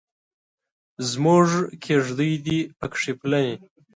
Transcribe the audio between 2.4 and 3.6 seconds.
دې پکې پلنې.